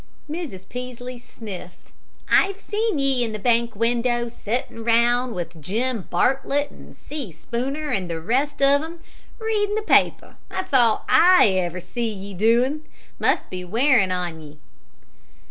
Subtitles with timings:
[0.27, 0.67] Mrs.
[0.67, 1.91] Peaslee sniffed.
[2.27, 7.91] "I've seen ye in the bank window, settin' round with Jim Bartlett and Si Spooner
[7.91, 9.01] and the rest of 'em.
[9.37, 12.81] Readin' the paper that's all I ever see ye doin'.
[13.19, 14.57] Must be wearin' on ye."